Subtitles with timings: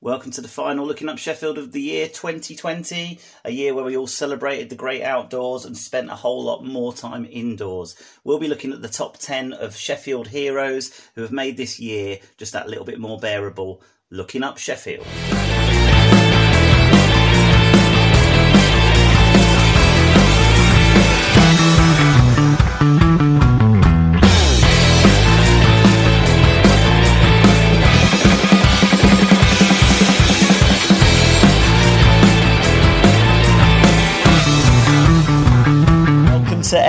[0.00, 3.96] Welcome to the final Looking Up Sheffield of the year 2020, a year where we
[3.96, 7.96] all celebrated the great outdoors and spent a whole lot more time indoors.
[8.22, 12.20] We'll be looking at the top 10 of Sheffield heroes who have made this year
[12.36, 13.82] just that little bit more bearable.
[14.08, 15.04] Looking Up Sheffield.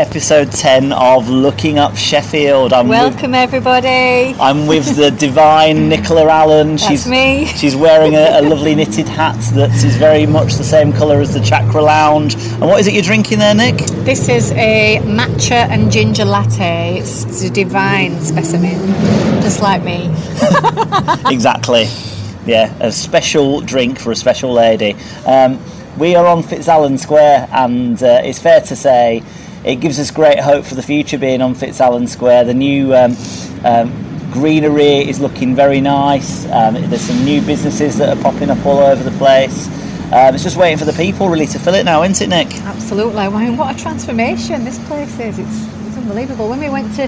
[0.09, 2.73] Episode 10 of Looking Up Sheffield.
[2.73, 4.36] I'm Welcome, everybody.
[4.40, 6.77] I'm with the divine Nicola Allen.
[6.77, 7.45] That's she's, me.
[7.45, 11.36] She's wearing a, a, lovely knitted hat that is very much the same colour as
[11.36, 12.34] the Chakra Lounge.
[12.34, 13.77] And what is it you're drinking there, Nick?
[14.03, 16.98] This is a matcha and ginger latte.
[16.98, 18.80] It's, it's a divine specimen,
[19.44, 20.08] just like me.
[21.31, 21.86] exactly.
[22.48, 24.95] Yeah, a special drink for a special lady.
[25.28, 25.59] Um,
[26.00, 29.22] we are on Fitzalan Square, and uh, it's fair to say
[29.64, 32.46] it gives us great hope for the future being on Fitzalan Square.
[32.46, 33.16] The new um,
[33.66, 36.46] um, greenery is looking very nice.
[36.46, 39.68] Um, there's some new businesses that are popping up all over the place.
[40.12, 42.56] Um, it's just waiting for the people really to fill it now, isn't it, Nick?
[42.62, 43.20] Absolutely.
[43.20, 45.38] I mean, what a transformation this place is.
[45.38, 46.50] It's, it's unbelievable.
[46.50, 47.08] When we went to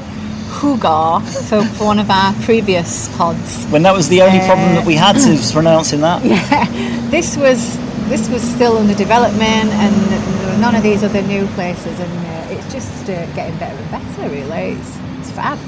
[0.59, 3.65] Hugar for, for one of our previous pods.
[3.67, 6.23] When that was the only uh, problem that we had to pronouncing that.
[6.25, 6.65] Yeah,
[7.09, 7.77] this was
[8.09, 12.30] this was still under development and there were none of these other new places and
[12.71, 15.59] just uh, getting better and better really it's, it's fab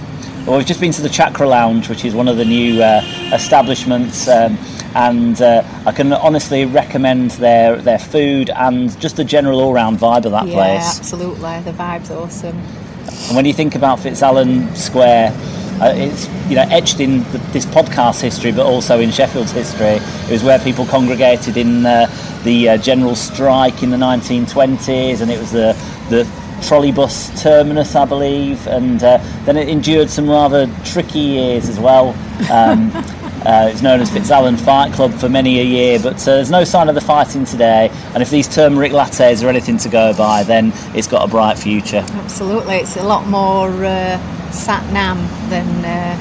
[0.47, 3.01] well we've just been to the chakra lounge which is one of the new uh,
[3.33, 4.57] establishments um,
[4.95, 10.25] and uh, I can honestly recommend their their food and just the general all-round vibe
[10.25, 10.53] of that place.
[10.53, 15.33] yeah, place absolutely the vibe's awesome and when you think about Fitzalan Square
[15.81, 19.97] uh, it's you know etched in the, this podcast history, but also in Sheffield's history.
[20.27, 22.05] It was where people congregated in uh,
[22.43, 25.73] the uh, general strike in the 1920s, and it was the
[26.09, 26.29] the
[26.63, 32.09] trolleybus terminus, I believe, and uh, then it endured some rather tricky years as well.
[32.51, 32.91] Um,
[33.45, 36.63] uh, it's known as Fitzalan Fight Club for many a year, but uh, there's no
[36.63, 37.89] sign of the fighting today.
[38.13, 41.59] And if these turmeric lattes are anything to go by, then it's got a bright
[41.59, 42.05] future.
[42.11, 45.17] Absolutely, it's a lot more uh, sat nam
[45.49, 46.17] than uh...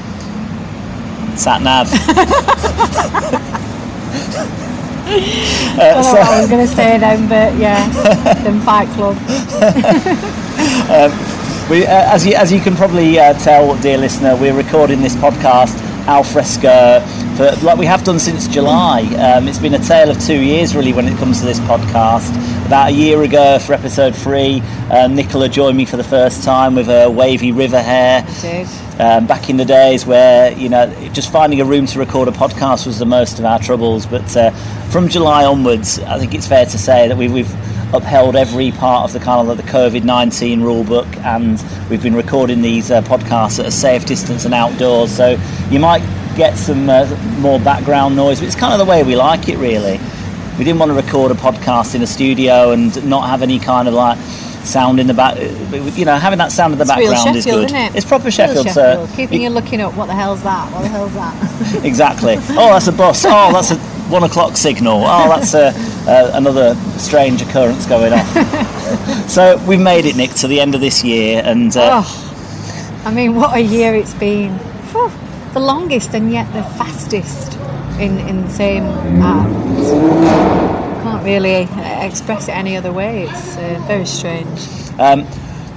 [1.35, 1.89] sat nav.
[5.73, 7.89] Uh, so, I was going to say then, but yeah,
[8.43, 9.17] then Fight Club.
[10.89, 11.11] um,
[11.69, 15.15] we, uh, as you as you can probably uh, tell, dear listener, we're recording this
[15.15, 15.75] podcast
[16.07, 16.99] al fresco
[17.35, 19.01] for like we have done since July.
[19.15, 22.29] Um, it's been a tale of two years really when it comes to this podcast.
[22.65, 26.75] About a year ago for episode three, uh, Nicola joined me for the first time
[26.75, 28.23] with her wavy river hair.
[28.99, 32.31] Um, back in the days where you know just finding a room to record a
[32.31, 34.51] podcast was the most of our troubles, but uh,
[34.89, 37.51] from July onwards, I think it's fair to say that we, we've
[37.93, 42.15] upheld every part of the kind of the COVID nineteen rule book, and we've been
[42.15, 45.11] recording these uh, podcasts at a safe distance and outdoors.
[45.11, 45.39] So
[45.71, 46.03] you might
[46.35, 47.05] get some uh,
[47.39, 49.99] more background noise, but it's kind of the way we like it, really.
[50.57, 53.87] We didn't want to record a podcast in a studio and not have any kind
[53.87, 54.17] of like
[54.63, 55.37] sound in the back.
[55.97, 57.71] You know, having that sound in the it's background is good.
[57.71, 57.95] It?
[57.95, 59.15] It's proper Sheffield, Sheffield, sir.
[59.15, 59.95] Keeping it, you looking up.
[59.95, 60.71] What the hell's that?
[60.71, 61.83] What the hell's that?
[61.85, 62.35] exactly.
[62.37, 63.25] Oh, that's a bus.
[63.25, 63.77] Oh, that's a
[64.09, 65.01] one o'clock signal.
[65.03, 65.71] Oh, that's a,
[66.09, 68.25] uh, another strange occurrence going on.
[69.27, 73.11] so we've made it, Nick, to the end of this year, and uh, oh, I
[73.13, 74.53] mean, what a year it's been.
[74.91, 75.11] Whew,
[75.53, 77.53] the longest and yet the fastest
[77.99, 78.83] in in the same
[79.21, 81.03] act.
[81.03, 81.67] Can't really
[82.05, 83.23] express it any other way.
[83.23, 84.59] It's uh, very strange.
[84.99, 85.27] Um,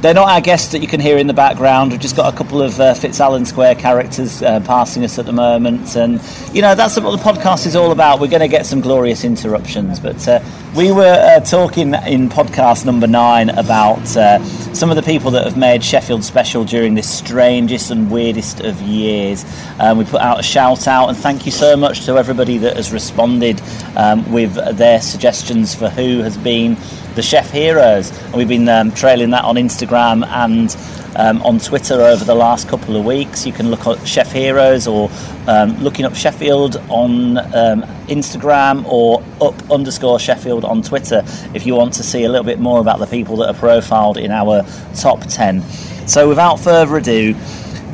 [0.00, 1.90] they're not our guests that you can hear in the background.
[1.90, 5.32] We've just got a couple of uh, Fitzalan Square characters uh, passing us at the
[5.32, 6.20] moment, and
[6.52, 8.20] you know that's what the podcast is all about.
[8.20, 10.40] We're going to get some glorious interruptions, but uh,
[10.76, 14.44] we were uh, talking in podcast number nine about uh,
[14.74, 18.82] some of the people that have made Sheffield special during this strangest and weirdest of
[18.82, 19.46] years.
[19.80, 22.76] Um, we put out a shout out and thank you so much to everybody that
[22.76, 23.62] has responded
[23.96, 26.74] um, with their suggestions for who has been
[27.14, 28.10] the Sheff heroes.
[28.26, 30.76] And we've been um, trailing that on Instagram and
[31.16, 33.46] um, on Twitter over the last couple of weeks.
[33.46, 35.10] You can look at Sheff Heroes or
[35.46, 41.22] um, looking up Sheffield on um, Instagram or up underscore Sheffield on Twitter
[41.54, 44.16] if you want to see a little bit more about the people that are profiled
[44.16, 45.62] in our top 10.
[46.06, 47.34] So without further ado,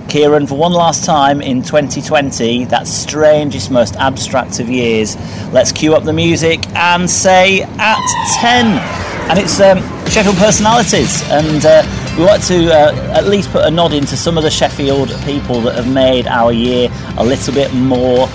[0.08, 5.16] Kieran, for one last time in 2020, that strangest, most abstract of years,
[5.52, 9.78] let's cue up the music and say at 10 and it's um,
[10.10, 11.22] Sheffield personalities.
[11.30, 11.82] And uh,
[12.18, 15.60] we want to uh, at least put a nod into some of the Sheffield people
[15.62, 18.28] that have made our year a little bit more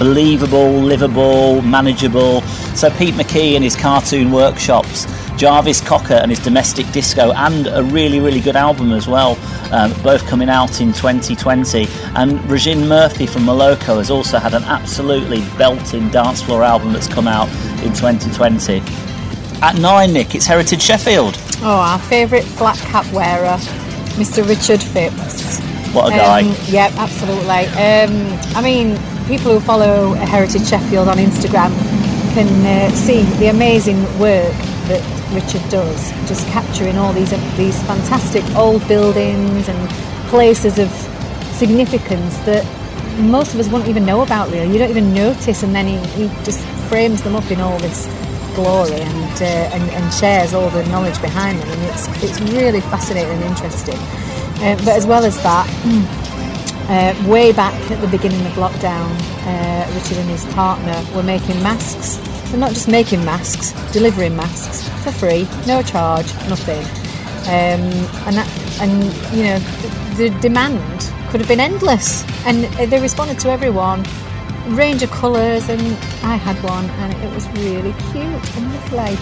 [0.00, 2.40] believable, livable, manageable.
[2.74, 5.06] So Pete McKee and his cartoon workshops,
[5.36, 9.38] Jarvis Cocker and his domestic disco, and a really, really good album as well,
[9.72, 11.82] um, both coming out in 2020.
[12.16, 17.06] And Róisín Murphy from Moloko has also had an absolutely belting dance floor album that's
[17.06, 17.48] come out
[17.84, 18.82] in 2020.
[19.60, 21.36] At nine, Nick, it's Heritage Sheffield.
[21.60, 23.58] Oh, our favourite flat cap wearer,
[24.16, 24.48] Mr.
[24.48, 25.60] Richard Phipps.
[25.92, 26.40] What a guy.
[26.40, 27.66] Um, yeah, absolutely.
[27.76, 28.96] Um, I mean,
[29.30, 31.70] people who follow Heritage Sheffield on Instagram
[32.34, 34.52] can uh, see the amazing work
[34.90, 39.88] that Richard does, just capturing all these these fantastic old buildings and
[40.30, 40.90] places of
[41.52, 42.64] significance that
[43.20, 44.50] most of us wouldn't even know about.
[44.50, 47.78] Really, you don't even notice, and then he, he just frames them up in all
[47.78, 48.06] this
[48.56, 52.80] glory and, uh, and, and shares all the knowledge behind them, and it's it's really
[52.80, 53.98] fascinating and interesting.
[54.58, 55.66] Uh, but as well as that,
[56.90, 59.08] uh, way back at the beginning of lockdown,
[59.46, 62.16] uh, Richard and his partner were making masks.
[62.50, 66.84] They're not just making masks, delivering masks for free, no charge, nothing.
[67.46, 67.86] Um,
[68.26, 69.04] and that, and
[69.36, 69.58] you know,
[70.16, 71.00] the, the demand
[71.30, 74.04] could have been endless, and they responded to everyone
[74.68, 75.80] range of colours and
[76.22, 79.16] I had one and it was really cute and lovely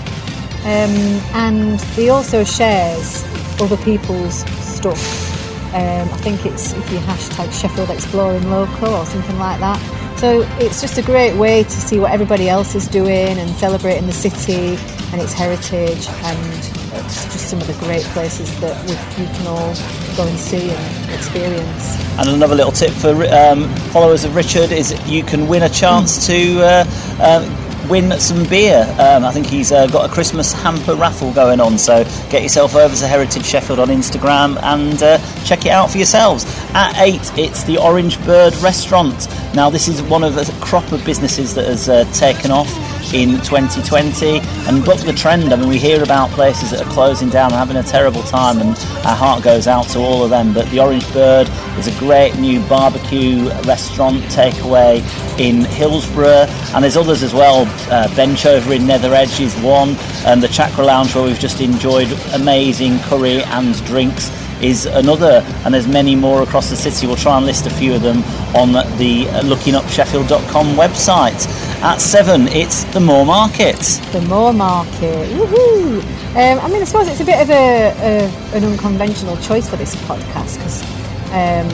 [0.64, 3.24] um, and he also shares
[3.60, 5.27] other people's stuff
[5.74, 9.78] um, I think it's if you hashtag Sheffield Exploring Local or something like that
[10.18, 14.06] so it's just a great way to see what everybody else is doing and celebrating
[14.06, 14.76] the city
[15.12, 16.54] and its heritage and
[16.94, 18.92] it's just some of the great places that we,
[19.22, 19.74] we can all
[20.16, 21.96] go and see and experience.
[22.18, 26.26] And another little tip for um, followers of Richard is you can win a chance
[26.26, 26.84] to uh,
[27.20, 28.84] uh, win some beer.
[28.98, 32.74] Um, I think he's uh, got a Christmas hamper raffle going on, so get yourself
[32.74, 36.44] over to Heritage Sheffield on Instagram and uh, check it out for yourselves.
[36.74, 39.28] At 8, it's the Orange Bird Restaurant.
[39.54, 42.68] Now, this is one of a crop of businesses that has uh, taken off
[43.12, 45.52] in 2020 and buck the trend.
[45.52, 48.58] I mean, we hear about places that are closing down and having a terrible time,
[48.58, 48.70] and
[49.06, 50.52] our heart goes out to all of them.
[50.52, 54.98] But the Orange Bird is a great new barbecue restaurant takeaway
[55.38, 57.64] in Hillsborough, and there's others as well.
[57.90, 59.96] Uh, Bench over in Nether Edge is one,
[60.26, 64.30] and the Chakra Lounge where we've just enjoyed amazing curry and drinks
[64.62, 67.06] is another, and there's many more across the city.
[67.06, 68.18] We'll try and list a few of them
[68.54, 71.67] on the lookingupsheffield.com website.
[71.80, 73.78] At seven, it's the Moor Market.
[74.10, 76.02] The Moor Market, woohoo!
[76.30, 79.76] Um, I mean, I suppose it's a bit of a, a an unconventional choice for
[79.76, 80.82] this podcast because
[81.30, 81.68] um,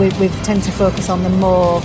[0.00, 1.80] we, we tend to focus on the more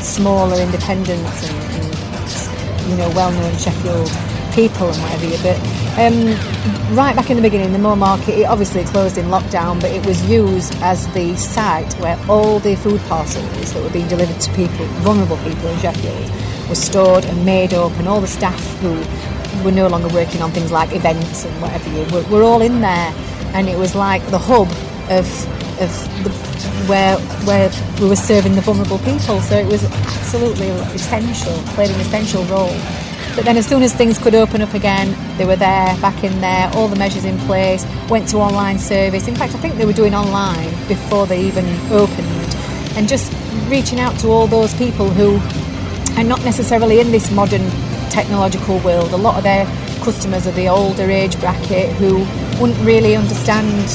[0.00, 4.10] smaller independents and, and you know well-known Sheffield
[4.54, 5.58] people and whatever you but
[6.00, 9.90] um, right back in the beginning the Moor Market it obviously closed in lockdown but
[9.90, 14.40] it was used as the site where all the food parcels that were being delivered
[14.40, 18.60] to people vulnerable people in Sheffield were stored and made up and all the staff
[18.80, 18.94] who
[19.64, 22.80] were no longer working on things like events and whatever you were, were all in
[22.80, 23.12] there
[23.54, 24.68] and it was like the hub
[25.10, 25.26] of
[25.80, 25.90] of
[26.24, 26.30] the,
[26.88, 27.70] where where
[28.00, 32.74] we were serving the vulnerable people so it was absolutely essential played an essential role
[33.36, 36.40] but then as soon as things could open up again, they were there, back in
[36.40, 39.28] there, all the measures in place, went to online service.
[39.28, 42.56] In fact, I think they were doing online before they even opened.
[42.96, 43.30] And just
[43.68, 45.38] reaching out to all those people who
[46.16, 47.68] are not necessarily in this modern
[48.10, 49.12] technological world.
[49.12, 49.66] A lot of their
[50.02, 52.18] customers are the older age bracket who
[52.60, 53.90] wouldn't really understand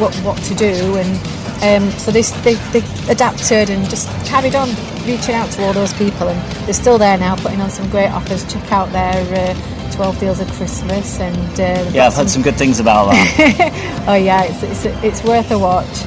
[0.00, 0.96] what, what to do.
[0.96, 1.16] And
[1.62, 4.68] um, so they, they, they adapted and just carried on
[5.06, 8.10] reaching out to all those people, and they're still there now, putting on some great
[8.10, 8.50] offers.
[8.52, 12.24] Check out their uh, 12 deals of Christmas, and uh, yeah, I've some...
[12.24, 14.04] heard some good things about that.
[14.08, 16.04] oh yeah, it's, it's, it's worth a watch.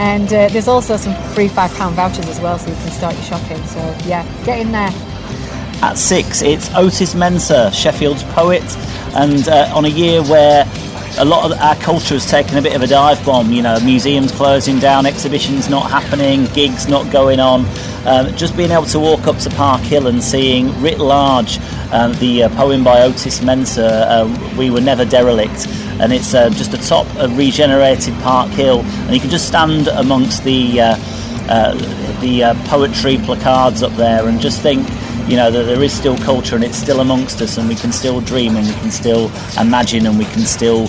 [0.00, 3.14] And uh, there's also some free five pound vouchers as well, so you can start
[3.16, 3.62] your shopping.
[3.66, 4.90] So yeah, get in there.
[5.82, 8.64] At six, it's Otis Mensah, Sheffield's poet,
[9.14, 10.64] and uh, on a year where
[11.18, 13.52] a lot of our culture has taken a bit of a dive bomb.
[13.52, 17.66] You know, museums closing down, exhibitions not happening, gigs not going on.
[18.06, 21.58] Um, just being able to walk up to Park Hill and seeing writ large
[21.92, 25.66] um, the uh, poem by Otis Mensah, uh, "We Were Never Derelict,"
[26.00, 30.44] and it's uh, just atop a regenerated Park Hill, and you can just stand amongst
[30.44, 30.96] the uh,
[31.48, 31.74] uh,
[32.20, 34.88] the uh, poetry placards up there and just think
[35.28, 37.92] you know that there is still culture and it's still amongst us and we can
[37.92, 40.88] still dream and we can still imagine and we can still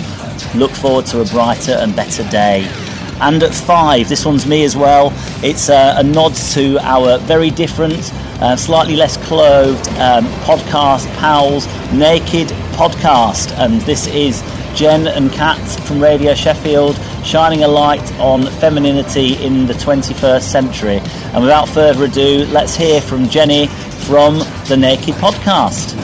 [0.55, 2.67] look forward to a brighter and better day.
[3.19, 5.11] And at five this one's me as well.
[5.43, 11.67] It's uh, a nod to our very different uh, slightly less clothed um, podcast pals
[11.93, 13.51] naked podcast.
[13.57, 14.41] And this is
[14.75, 20.99] jen and kat from radio sheffield shining a light on femininity in the 21st century
[21.33, 23.67] and without further ado let's hear from jenny
[24.01, 25.95] from the Naked Podcast.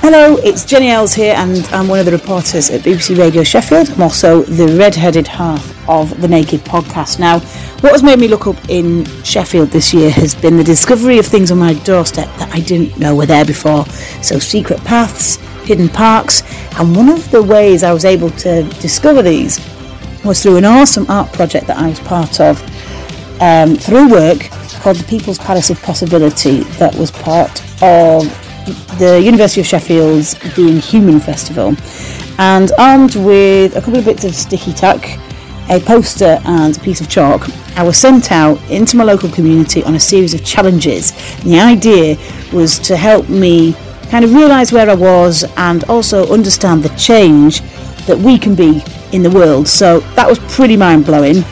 [0.00, 3.90] Hello, it's Jenny Ells here, and I'm one of the reporters at BBC Radio Sheffield.
[3.90, 7.18] I'm also the red-headed half of the Naked Podcast.
[7.18, 7.40] Now,
[7.80, 11.26] what has made me look up in Sheffield this year has been the discovery of
[11.26, 13.84] things on my doorstep that I didn't know were there before.
[14.22, 15.38] So, secret paths,
[15.68, 16.42] hidden parks,
[16.78, 19.60] and one of the ways I was able to discover these
[20.24, 22.60] was through an awesome art project that I was part of
[23.40, 24.40] um, through work
[24.80, 28.22] called the People's Palace of Possibility that was part of
[28.98, 31.76] the University of Sheffield's Being Human Festival.
[32.38, 35.18] And armed with a couple of bits of sticky tack,
[35.68, 37.46] a poster, and a piece of chalk,
[37.76, 41.12] I was sent out into my local community on a series of challenges.
[41.42, 42.16] And the idea
[42.52, 43.76] was to help me
[44.10, 47.60] kind of realise where I was and also understand the change
[48.06, 49.68] that we can be in the world.
[49.68, 51.44] So that was pretty mind blowing.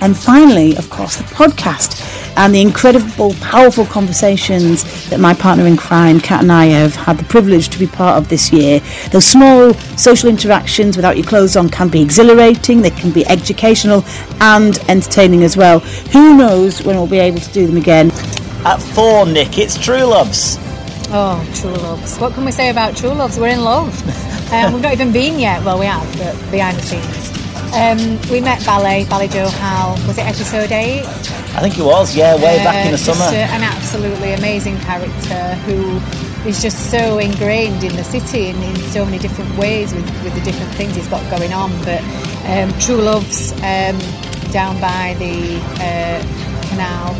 [0.00, 2.04] And finally, of course, the podcast
[2.36, 7.18] and the incredible, powerful conversations that my partner in crime, Kat and I, have had
[7.18, 8.80] the privilege to be part of this year.
[9.10, 14.04] Those small social interactions without your clothes on can be exhilarating, they can be educational
[14.40, 15.80] and entertaining as well.
[15.80, 18.12] Who knows when we'll be able to do them again?
[18.64, 20.58] At four, Nick, it's True Loves.
[21.10, 22.18] Oh, true loves.
[22.18, 23.38] What can we say about true loves?
[23.38, 23.92] We're in love.
[24.48, 25.62] Um, we've not even been yet.
[25.62, 27.28] Well, we have, but behind the scenes.
[27.76, 29.90] Um, we met Ballet, Ballet Joe Hal.
[30.08, 31.04] Was it episode eight?
[31.54, 33.26] I think it was, yeah, way Uh, back in the just summer.
[33.36, 36.00] a- an absolutely amazing character who
[36.48, 40.34] is just so ingrained in the city and in so many different ways with, with
[40.34, 41.70] the different things he's got going on.
[41.84, 42.00] But
[42.48, 43.98] um, True Love's um,
[44.50, 47.14] down by the uh, canal.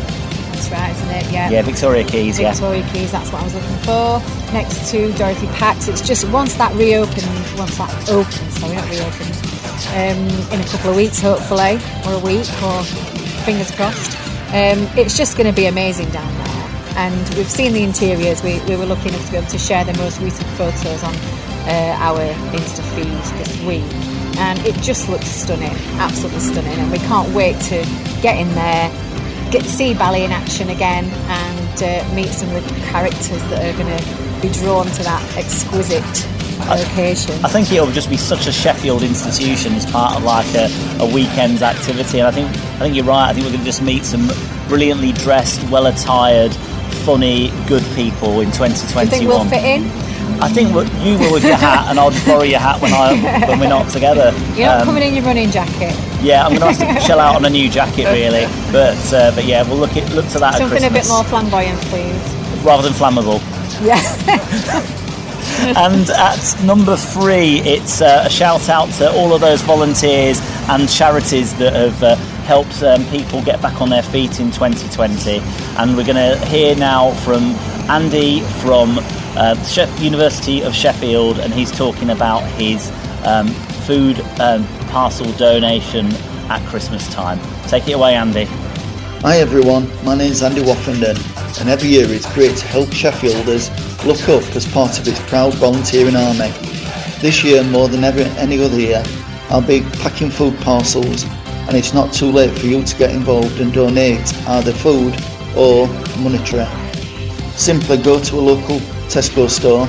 [0.69, 1.33] That's right, isn't it?
[1.33, 1.49] Yeah.
[1.49, 2.51] yeah, Victoria Quays, yeah.
[2.51, 4.53] Victoria Quays, that's what I was looking for.
[4.53, 5.87] Next to Dorothy Pax.
[5.87, 7.25] It's just once that reopened,
[7.57, 9.33] once that opens, sorry, not reopened,
[9.95, 12.83] um, in a couple of weeks, hopefully, or a week, or
[13.45, 14.17] fingers crossed.
[14.49, 16.47] Um, it's just going to be amazing down there.
[16.97, 18.43] And we've seen the interiors.
[18.43, 21.15] We, we were lucky enough to be able to share the most recent photos on
[21.65, 22.19] uh, our
[22.51, 23.83] Insta feed this week.
[24.37, 26.77] And it just looks stunning, absolutely stunning.
[26.77, 27.83] And we can't wait to
[28.21, 28.89] get in there,
[29.51, 33.63] get to see ballet in action again, and uh, meet some of the characters that
[33.63, 36.03] are going to be drawn to that exquisite
[36.67, 37.33] location.
[37.43, 41.13] I think it'll just be such a Sheffield institution as part of like a, a
[41.13, 42.19] weekend's activity.
[42.19, 43.29] And I think I think you're right.
[43.29, 44.27] I think we're going to just meet some
[44.67, 46.53] brilliantly dressed, well attired,
[47.05, 49.07] funny, good people in Do you 2021.
[49.09, 50.08] think we'll fit in?
[50.41, 52.93] I think what you will with your hat, and I'll just borrow your hat when
[52.93, 53.13] I
[53.47, 54.31] when we're not together.
[54.55, 55.93] You're not Um, coming in your running jacket.
[56.21, 59.31] yeah, I'm going to have to shell out on a new jacket really, but uh,
[59.35, 62.63] but yeah, we'll look at look to that at Something a bit more flamboyant, please.
[62.63, 63.39] rather than flammable.
[63.85, 63.99] Yeah.
[65.77, 70.87] and at number three, it's uh, a shout out to all of those volunteers and
[70.89, 75.39] charities that have uh, helped um, people get back on their feet in 2020.
[75.77, 77.43] And we're going to hear now from
[77.89, 78.99] Andy from
[79.35, 79.55] uh,
[79.99, 82.91] University of Sheffield, and he's talking about his
[83.25, 83.47] um,
[83.85, 86.07] food um, parcel donation
[86.49, 87.39] at Christmas time.
[87.67, 88.47] Take it away, Andy.
[89.21, 91.17] Hi everyone, my name's Andy Woffenden
[91.59, 93.69] and every year it's great to help Sheffielders
[94.05, 96.51] look up as part of its proud volunteering army.
[97.19, 99.03] This year more than ever any other year
[99.49, 103.59] I'll be packing food parcels and it's not too late for you to get involved
[103.59, 105.13] and donate either food
[105.53, 105.87] or
[106.19, 106.65] monetary.
[107.59, 109.85] Simply go to a local Tesco store,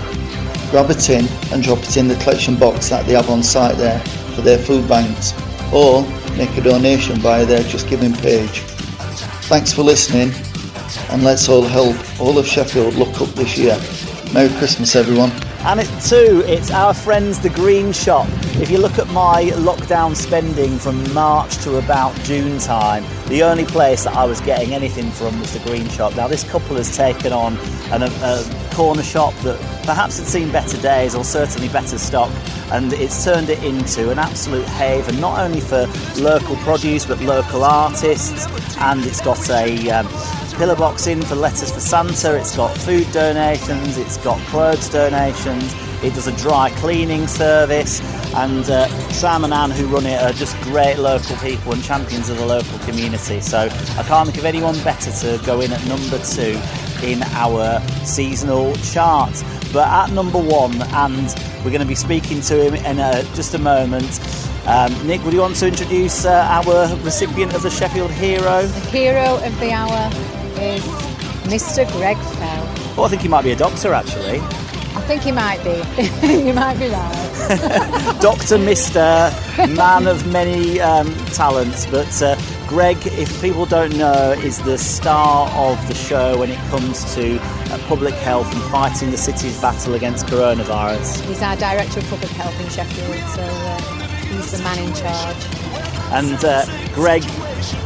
[0.73, 3.77] grab a tin and drop it in the collection box that they have on site
[3.77, 4.01] there
[4.35, 5.33] for their food banks
[5.73, 6.03] or
[6.37, 8.59] make a donation via their Just Giving page.
[9.47, 10.33] Thanks for listening,
[11.11, 13.81] and let's all help all of Sheffield look up this year.
[14.35, 15.31] Merry Christmas, everyone.
[15.61, 18.29] And at two, it's our friends the Green Shop.
[18.61, 23.65] If you look at my lockdown spending from March to about June time, the only
[23.65, 26.15] place that I was getting anything from was the Green Shop.
[26.15, 27.57] Now this couple has taken on
[27.91, 32.31] an, a, a corner shop that perhaps had seen better days or certainly better stock
[32.73, 35.87] and it's turned it into an absolute haven not only for
[36.19, 40.07] local produce but local artists and it's got a um,
[40.59, 42.37] pillar box in for letters for Santa.
[42.37, 43.97] It's got food donations.
[43.97, 45.75] It's got clothes donations.
[46.03, 48.01] It does a dry cleaning service.
[48.35, 52.31] And uh, Sam and Anne, who run it, are just great local people and champions
[52.31, 53.41] of the local community.
[53.41, 56.59] So I can't think of anyone better to go in at number two
[57.07, 59.43] in our seasonal chart.
[59.73, 63.55] But at number one, and we're going to be speaking to him in a, just
[63.55, 64.21] a moment.
[64.67, 68.63] Um, Nick, would you want to introduce uh, our recipient of the Sheffield Hero?
[68.63, 70.11] The hero of the hour
[70.61, 70.83] is
[71.45, 71.91] Mr.
[71.93, 72.65] Greg Fell.
[72.97, 74.41] Well, I think he might be a doctor actually.
[74.97, 75.83] I think he might be.
[76.27, 78.19] you might be right.
[78.21, 79.33] Doctor, Mister,
[79.69, 81.87] man of many um, talents.
[81.87, 86.59] But uh, Greg, if people don't know, is the star of the show when it
[86.71, 91.21] comes to uh, public health and fighting the city's battle against coronavirus.
[91.23, 93.81] He's our Director of Public Health in Sheffield, so uh,
[94.27, 95.61] he's the man in charge.
[96.13, 97.25] And uh, Greg,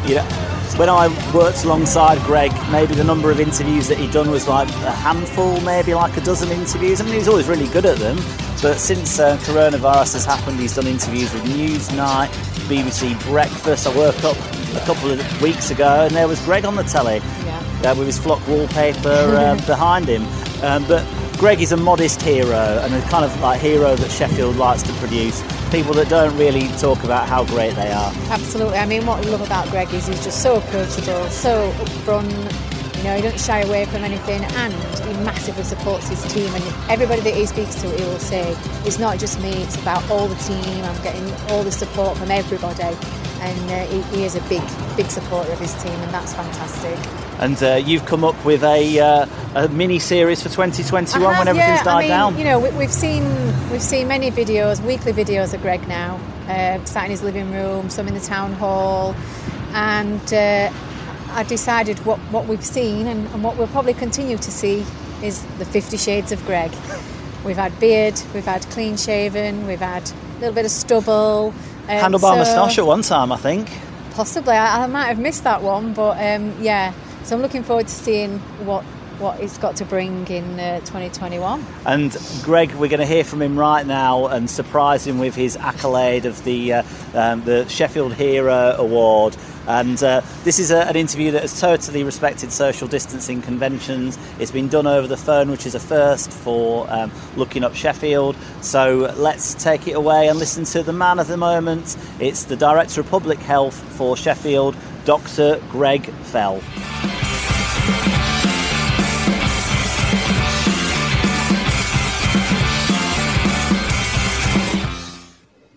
[0.06, 4.30] you know, when I worked alongside Greg, maybe the number of interviews that he'd done
[4.30, 7.00] was like a handful, maybe like a dozen interviews.
[7.00, 8.16] I mean, he was always really good at them.
[8.62, 12.28] But since uh, coronavirus has happened, he's done interviews with Newsnight,
[12.68, 13.86] BBC Breakfast.
[13.86, 14.36] I woke up
[14.74, 17.62] a couple of weeks ago and there was Greg on the telly Yeah.
[17.84, 20.24] uh, with his flock wallpaper uh, behind him.
[20.64, 21.04] Um, but
[21.38, 24.92] Greg is a modest hero and a kind of like hero that Sheffield likes to
[24.94, 25.42] produce.
[25.70, 28.12] People that don't really talk about how great they are.
[28.30, 28.78] Absolutely.
[28.78, 32.30] I mean, what we love about Greg is he's just so approachable, so upfront.
[32.98, 36.48] You know, he doesn't shy away from anything, and he massively supports his team.
[36.54, 40.08] And everybody that he speaks to, he will say, "It's not just me; it's about
[40.10, 40.84] all the team.
[40.84, 42.96] I'm getting all the support from everybody."
[43.40, 44.62] And uh, he, he is a big,
[44.96, 47.23] big supporter of his team, and that's fantastic.
[47.44, 51.46] And uh, you've come up with a, uh, a mini series for 2021 have, when
[51.46, 51.84] everything's yeah.
[51.84, 52.38] died I mean, down.
[52.38, 53.22] You know, we, we've seen
[53.70, 57.90] we've seen many videos, weekly videos of Greg now, uh, sat in his living room,
[57.90, 59.14] some in the town hall,
[59.74, 60.72] and uh,
[61.32, 64.82] I decided what, what we've seen and, and what we'll probably continue to see
[65.22, 66.72] is the Fifty Shaves of Greg.
[67.44, 71.48] We've had beard, we've had clean shaven, we've had a little bit of stubble.
[71.48, 71.54] um,
[71.88, 73.70] Handlebar so- moustache at one time, I think.
[74.12, 76.94] Possibly, I, I might have missed that one, but um, yeah.
[77.24, 78.84] So I'm looking forward to seeing what
[79.18, 81.64] what it's got to bring in uh, 2021.
[81.86, 85.56] And Greg, we're going to hear from him right now and surprise him with his
[85.56, 86.82] accolade of the uh,
[87.14, 89.36] um, the Sheffield Hero Award.
[89.66, 94.18] And uh, this is a, an interview that has totally respected social distancing conventions.
[94.38, 98.36] It's been done over the phone, which is a first for um, looking up Sheffield.
[98.60, 101.96] So let's take it away and listen to the man of the moment.
[102.20, 104.76] It's the Director of Public Health for Sheffield,
[105.06, 105.62] Dr.
[105.70, 106.60] Greg Fell.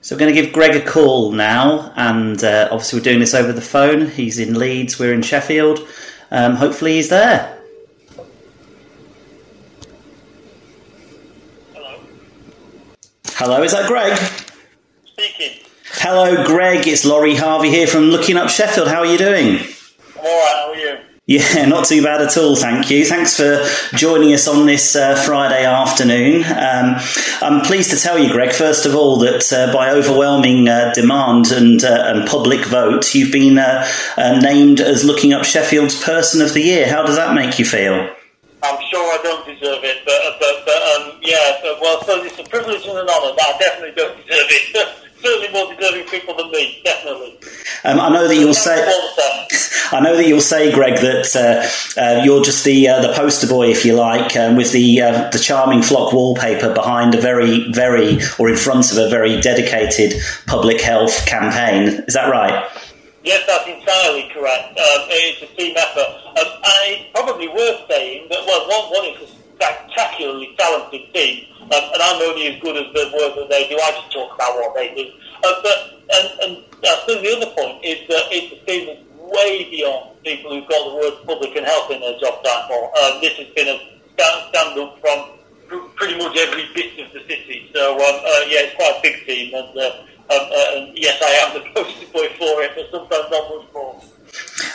[0.08, 3.34] So we're going to give Greg a call now, and uh, obviously we're doing this
[3.34, 4.08] over the phone.
[4.08, 5.86] He's in Leeds, we're in Sheffield.
[6.32, 7.62] Um, hopefully he's there.
[11.74, 12.00] Hello.
[13.32, 14.18] Hello, is that Greg?
[15.08, 15.60] Speaking.
[15.96, 16.88] Hello, Greg.
[16.88, 18.88] It's Laurie Harvey here from Looking Up Sheffield.
[18.88, 19.58] How are you doing?
[20.16, 21.07] I'm alright, how are you?
[21.28, 23.06] Yeah, not too bad at all, thank you.
[23.06, 23.62] Thanks for
[23.94, 26.46] joining us on this uh, Friday afternoon.
[26.46, 26.96] Um,
[27.42, 31.52] I'm pleased to tell you, Greg, first of all, that uh, by overwhelming uh, demand
[31.52, 33.86] and, uh, and public vote, you've been uh,
[34.16, 36.88] uh, named as Looking Up Sheffield's Person of the Year.
[36.88, 38.10] How does that make you feel?
[38.64, 42.44] I'm sure I don't deserve it, but, but, but um, yeah, well, so it's a
[42.44, 44.98] privilege and an honour, but I definitely don't deserve it.
[45.28, 47.38] Certainly more deserving people than me, definitely.
[47.84, 48.78] Um, I know that you'll say.
[48.78, 49.98] you all the time.
[49.98, 53.46] I know that you'll say, Greg, that uh, uh, you're just the uh, the poster
[53.46, 57.70] boy, if you like, um, with the uh, the charming flock wallpaper behind a very,
[57.74, 60.14] very, or in front of a very dedicated
[60.46, 62.04] public health campaign.
[62.08, 62.66] Is that right?
[63.24, 64.80] Yes, that's entirely correct.
[64.80, 66.24] Um, it's a team effort.
[66.40, 71.72] Um, and it's probably worth saying that, well, one, one is spectacularly talented team, um,
[71.74, 73.76] and I'm only as good as the work that they do.
[73.76, 75.10] I just talk about what they do.
[75.44, 75.78] Uh, but,
[76.14, 76.52] and, and
[76.86, 80.70] I think the other point is that it's a team that's way beyond people who've
[80.70, 82.94] got the word public and health in their job title.
[83.02, 83.78] Um, this has been a
[84.14, 85.18] stand, stand up from
[85.68, 87.70] pr- pretty much every bit of the city.
[87.74, 91.22] So, um, uh, yeah, it's quite a big team, and, uh, um, uh, and yes,
[91.24, 94.02] I am the poster boy for it, but sometimes not much more.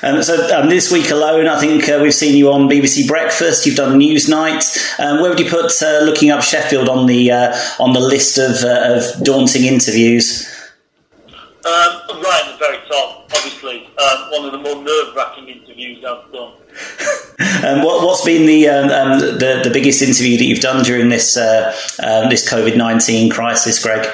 [0.02, 3.66] Um, so um, this week alone, I think uh, we've seen you on BBC Breakfast.
[3.66, 4.64] You've done Newsnight.
[4.98, 8.38] Um, where would you put uh, looking up Sheffield on the uh, on the list
[8.38, 10.48] of, uh, of daunting interviews?
[11.64, 11.72] Um,
[12.20, 16.54] right at the very top, obviously, um, one of the more nerve-wracking interviews I've done.
[17.64, 21.10] Um, what, what's been the, um, um, the the biggest interview that you've done during
[21.10, 24.04] this uh, um, this COVID nineteen crisis, Greg?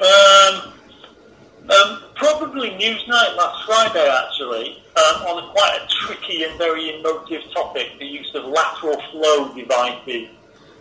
[0.00, 0.72] Um,
[1.70, 7.42] um, probably Newsnight last Friday, actually, um, on a quite a tricky and very emotive
[7.52, 10.28] topic, the use of lateral flow devices.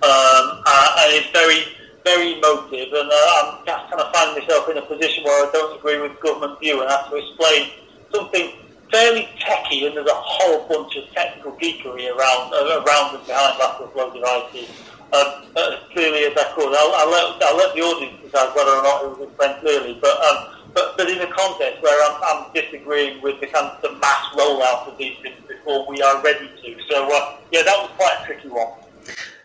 [0.03, 1.63] Um, uh, and it's very,
[2.03, 5.51] very emotive, and uh, I'm just kind of finding myself in a position where I
[5.51, 7.69] don't agree with government view and have to explain
[8.13, 8.51] something
[8.91, 13.57] fairly techy, and there's a whole bunch of technical geekery around uh, around and behind
[13.57, 14.69] lateral flow devices.
[15.13, 18.49] Um, uh, as clearly as I could, I'll, I'll, let, I'll let the audience decide
[18.55, 19.99] whether or not it was explained clearly.
[20.01, 20.62] But um,
[20.97, 24.25] but, but in a context where I'm, I'm disagreeing with the kind of the mass
[24.35, 26.77] rollout of these things before we are ready to.
[26.89, 28.73] So uh, yeah, that was quite a tricky one.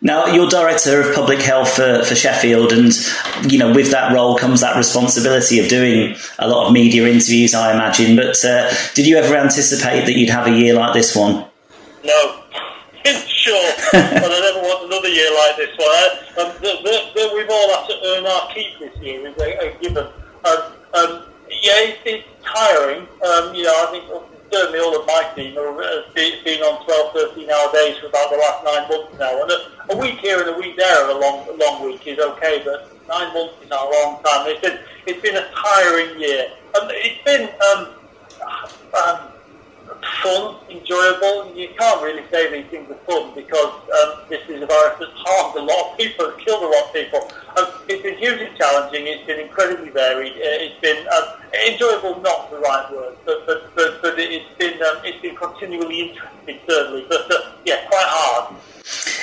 [0.01, 2.93] Now, you're director of public health for, for Sheffield, and
[3.51, 7.53] you know, with that role comes that responsibility of doing a lot of media interviews,
[7.53, 8.15] I imagine.
[8.15, 11.45] But uh, did you ever anticipate that you'd have a year like this one?
[12.05, 12.43] No,
[13.27, 16.47] sure, but I never want another year like this one.
[16.47, 19.67] Um, the, the, the, we've all had to earn our keep this year, is a,
[19.67, 20.07] a given.
[20.45, 21.25] Um, um,
[21.63, 23.07] yeah, it's, it's tiring.
[23.23, 24.05] Um, you know, I think
[24.53, 28.39] certainly all of my team have been on 12, 13 hour days for about the
[28.39, 29.43] last nine months now.
[29.43, 32.63] And a, a week here and a week there, a long, long week is okay,
[32.65, 34.47] but nine months is not a long time.
[34.49, 36.53] It's been, it's been a tiring year.
[36.81, 37.95] Um, it's been um,
[38.95, 39.38] um,
[40.23, 41.53] fun, enjoyable.
[41.55, 45.13] You can't really say these things are fun because um, this is a virus that's
[45.15, 47.31] harmed a lot of people, killed a lot of people.
[47.57, 49.07] Um, it's been hugely challenging.
[49.07, 50.33] It's been incredibly varied.
[50.33, 51.25] Uh, it's been um,
[51.67, 56.11] enjoyable, not the right word, but but, but, but it's been um, it's been continually
[56.11, 57.07] interesting, certainly.
[57.09, 58.57] But uh, yeah, quite hard.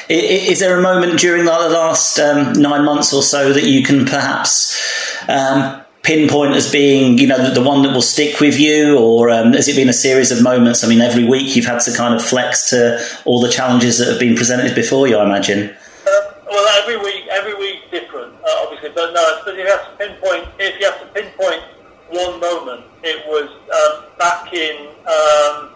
[0.08, 4.06] Is there a moment during the last um, nine months or so that you can
[4.06, 4.80] perhaps
[5.28, 9.31] um, pinpoint as being, you know, the, the one that will stick with you, or
[9.31, 10.83] um, has it been a series of moments?
[10.83, 14.07] I mean, every week you've had to kind of flex to all the challenges that
[14.07, 15.71] have been presented before you, I imagine.
[15.71, 19.41] Uh, well, every week, every week different, uh, obviously, but no.
[19.43, 20.47] But you have to pinpoint.
[20.59, 21.63] If you have to pinpoint
[22.09, 25.71] one moment, it was um, back in um,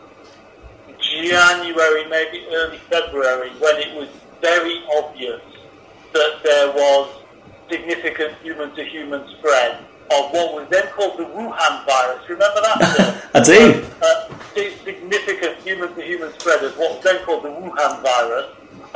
[1.02, 4.10] January, maybe early February, when it was
[4.42, 5.42] very obvious
[6.14, 7.16] that there was
[7.68, 12.28] significant human-to-human spread of what was then called the Wuhan virus.
[12.28, 13.30] Remember that?
[13.36, 13.86] I do.
[14.02, 14.30] Uh,
[14.84, 18.48] significant human-to-human spread of what was then called the Wuhan virus,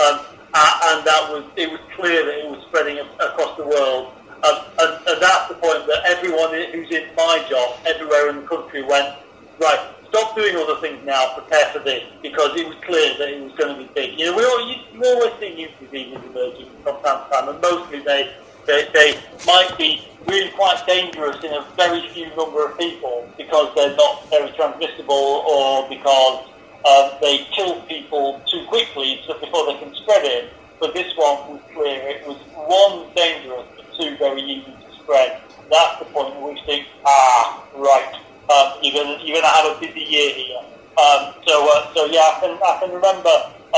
[0.01, 0.19] um,
[0.53, 4.13] and that was it was clear that it was spreading across the world.
[4.43, 8.47] Um, and, and that's the point that everyone who's in my job, everywhere in the
[8.47, 9.15] country, went
[9.59, 9.79] right.
[10.09, 11.33] Stop doing other things now.
[11.33, 14.19] Prepare for this because it was clear that it was going to be big.
[14.19, 17.49] You know, we all, you, you always see new diseases emerging from time to time,
[17.49, 22.65] and mostly they they, they might be really quite dangerous in a very few number
[22.65, 26.47] of people because they're not very transmissible or because
[26.85, 30.53] um, they kill people too quickly so before they can spread it.
[30.79, 32.07] But this one was clear.
[32.09, 35.41] It was one dangerous, but two very easy to spread.
[35.71, 38.13] That's the point where we think, ah, right,
[38.49, 40.59] um, you're going you're gonna have a busy year here.
[40.99, 43.29] Um, so, uh, so yeah, I can, I can remember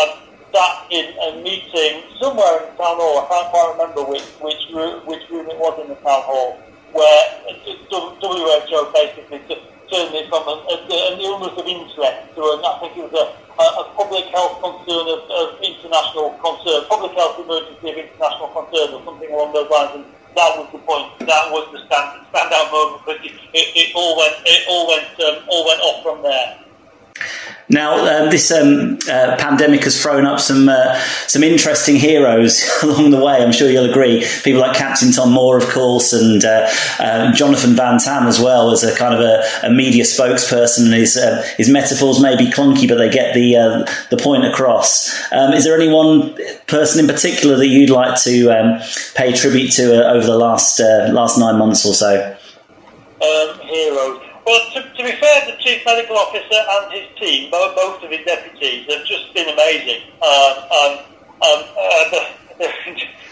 [0.01, 0.24] um,
[0.55, 3.19] sat in a meeting somewhere in the town hall.
[3.19, 6.55] I can't quite remember which which room, which room it was in the town hall,
[6.95, 7.23] where
[7.75, 9.43] WHO basically
[9.91, 10.75] turned it from a, a,
[11.11, 13.25] an illness of interest to an, I think it was a,
[13.59, 18.95] a, a public health concern of, of international concern, public health emergency of international concern,
[18.95, 19.91] or something along those lines.
[19.99, 20.05] And
[20.39, 21.11] that was the point.
[21.27, 23.03] That was the stand, standout moment.
[23.03, 26.64] But it, it, it all went it all went um, all went off from there.
[27.67, 33.09] Now, um, this um, uh, pandemic has thrown up some uh, some interesting heroes along
[33.09, 33.41] the way.
[33.41, 34.23] I'm sure you'll agree.
[34.43, 38.71] People like Captain Tom Moore, of course, and uh, uh Jonathan Van Tam as well
[38.71, 40.93] as a kind of a, a media spokesperson.
[40.93, 45.11] His uh, his metaphors may be clunky, but they get the the point across.
[45.31, 48.81] Um, is there any one person in particular that you'd like to um,
[49.15, 52.37] pay tribute to over the last last nine months or so?
[53.21, 54.24] Um, heroes.
[54.45, 58.11] Well, to, to, be fair, the chief medical officer and his team, both, both of
[58.11, 60.01] his deputies, have just been amazing.
[60.21, 60.93] Um, um,
[61.41, 62.21] um, uh, the,
[62.59, 62.69] the,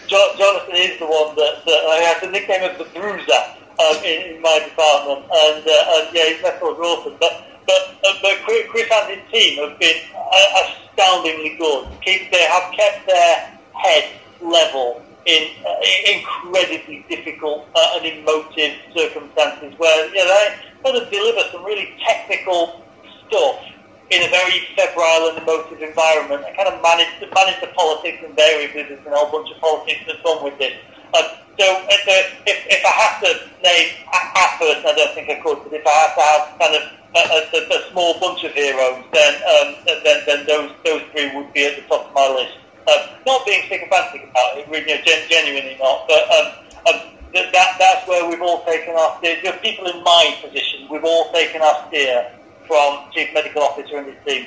[0.08, 3.42] Jonathan is the one that, that I have the nickname of the Bruiser
[3.78, 7.14] um, in, in, my department, and, uh, and yeah, his methods are awesome.
[7.20, 11.88] But but, uh, but Chris and his team have been uh, astoundingly good.
[12.02, 14.10] Keep, they have kept their head
[14.42, 15.74] level in uh,
[16.12, 21.94] incredibly difficult uh, and emotive circumstances where you know, they sort of deliver some really
[22.04, 22.84] technical
[23.26, 23.64] stuff
[24.10, 26.44] in a very febrile and emotive environment.
[26.44, 29.60] I kind of manage to manage the politics and variables and a whole bunch of
[29.60, 30.76] politics that's gone with this.
[31.16, 31.24] Um,
[31.58, 32.02] so if,
[32.46, 33.30] if, if I have to
[33.62, 36.74] name at first, I don't think I could, but if I have to have kind
[36.76, 36.82] of
[37.14, 41.52] a, a, a small bunch of heroes, then, um, then, then those, those three would
[41.52, 42.58] be at the top of my list.
[42.86, 46.46] Um, not being sycophantic about it, you know, gen- genuinely not, but um,
[46.92, 47.00] um,
[47.32, 49.40] that, that that's where we've all taken our steer.
[49.42, 52.30] The people in my position, we've all taken our steer
[52.66, 54.46] from chief medical officer and his team.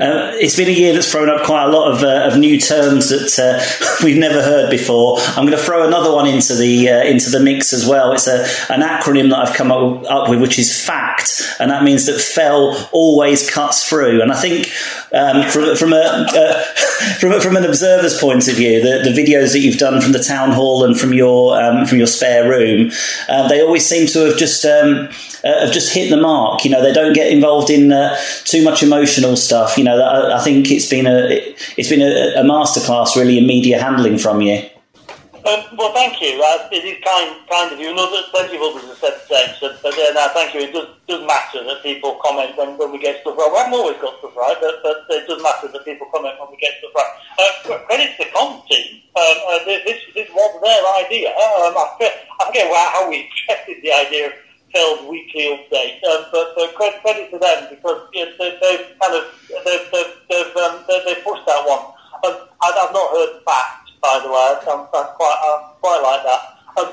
[0.00, 2.58] Uh, it's been a year that's thrown up quite a lot of, uh, of new
[2.58, 5.18] terms that uh, we've never heard before.
[5.20, 8.12] I'm going to throw another one into the uh, into the mix as well.
[8.12, 12.06] It's a, an acronym that I've come up, with, which is FACT, and that means
[12.06, 14.22] that fell always cuts through.
[14.22, 14.72] And I think
[15.12, 16.62] um, from from a uh,
[17.20, 20.22] from, from an observer's point of view, the, the videos that you've done from the
[20.22, 22.90] town hall and from your um, from your spare room,
[23.28, 25.10] uh, they always seem to have just um,
[25.44, 26.64] have just hit the mark.
[26.64, 27.90] You know, they don't get involved in
[28.44, 29.76] too much emotional stuff.
[29.76, 31.28] You know I, I think it's been a
[31.76, 34.62] it's been a, a masterclass really in media handling from you.
[35.40, 36.36] Um, well, thank you.
[36.36, 37.94] Uh, it is kind, kind of you.
[37.96, 39.50] know, plenty of others have said the same.
[39.56, 40.60] So, but uh, no, thank you.
[40.68, 43.48] It does, does matter that people comment when, when we get stuff right.
[43.48, 46.52] We haven't always got stuff right, but, but it does matter that people comment when
[46.52, 47.12] we get stuff right.
[47.40, 49.00] Uh, credit to the com team.
[49.16, 51.32] Um, uh, this, this was their idea.
[51.32, 51.88] Um, I,
[52.36, 54.36] I forget how we accepted the idea
[54.74, 58.86] of Feld weekly update, um, but, but credit, to them because you know, they, they've
[59.00, 59.24] kind of
[59.64, 61.94] they've, they've, they've, um, they, they've pushed that one.
[62.22, 64.56] Um, I've not heard back by the way.
[64.72, 66.42] I'm, I'm quite, I quite like that.
[66.80, 66.92] Um,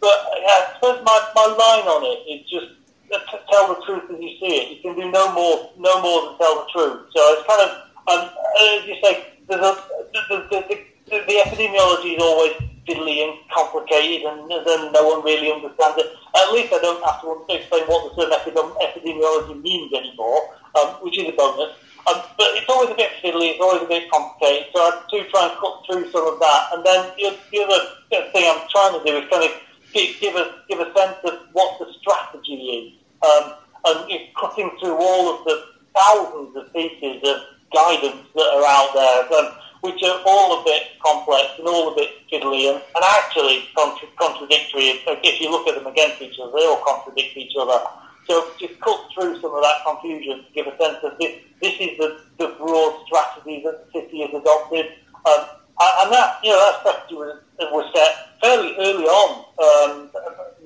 [0.00, 2.70] but yeah, I suppose my, my line on it is just
[3.14, 3.18] uh,
[3.50, 4.76] tell the truth as you see it.
[4.76, 7.06] You can do no more, no more than tell the truth.
[7.14, 7.70] So it's kind of,
[8.08, 9.74] um, as you say, there's a,
[10.12, 10.78] the, the,
[11.10, 12.52] the, the epidemiology is always
[12.86, 16.06] fiddly and complicated, and then no one really understands it.
[16.36, 21.18] At least I don't have to explain what the term epidemiology means anymore, um, which
[21.18, 21.76] is a bonus.
[22.08, 25.24] Um, but it's always a bit fiddly, it's always a bit complicated, so I do
[25.28, 26.62] try and cut through some of that.
[26.72, 29.52] And then the, the other thing I'm trying to do is kind of
[29.92, 32.86] give, give, a, give a sense of what the strategy is.
[33.20, 33.52] Um,
[33.84, 37.36] and it's cutting through all of the thousands of pieces of
[37.74, 41.94] guidance that are out there, um, which are all a bit complex and all a
[41.94, 45.00] bit fiddly and, and actually contra- contradictory.
[45.06, 47.78] If you look at them against each other, they all contradict each other.
[48.26, 51.74] So just cut through some of that confusion to give a sense of this, this
[51.80, 54.86] is the, the broad strategy that the city has adopted.
[55.24, 55.46] Um,
[55.80, 60.10] and that, you know, that strategy was, was set fairly early on, um,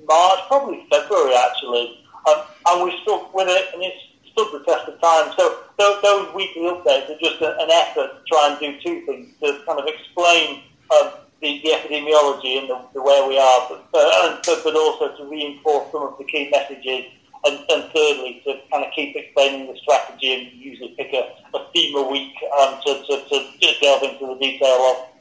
[0.08, 1.98] March, probably February actually.
[2.28, 5.32] Um, and we stuck with it and it's stood the test of time.
[5.36, 9.32] So those, those weekly updates are just an effort to try and do two things,
[9.40, 13.88] to kind of explain um, the, the, epidemiology and the, the, where we are, but,
[13.94, 17.06] uh, but, but also to reinforce some of the key messages
[17.44, 21.66] and, and, thirdly, to kind of keep explaining the strategy and usually pick a, a
[21.72, 25.11] theme a week um, to, to, to, delve into the detail of.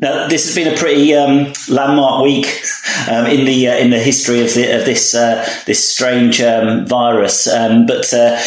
[0.00, 2.46] Now, this has been a pretty um, landmark week
[3.08, 6.86] um, in the uh, in the history of, the, of this uh, this strange um,
[6.86, 7.46] virus.
[7.46, 8.40] Um, but uh,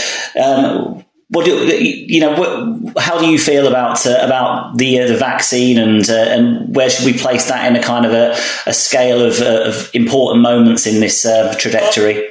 [0.44, 2.34] um, what do you know?
[2.36, 6.76] What, how do you feel about uh, about the uh, the vaccine and uh, and
[6.76, 10.42] where should we place that in a kind of a, a scale of, of important
[10.42, 11.26] moments in this
[11.58, 12.28] trajectory?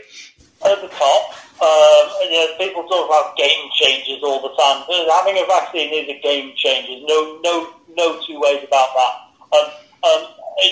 [0.66, 1.32] at the top.
[1.56, 4.84] Um, you know, people talk about game changers all the time.
[5.08, 7.00] Having a vaccine is a game changer.
[7.06, 9.14] No, no, no two ways about that.
[9.56, 9.66] Um,
[10.04, 10.20] um,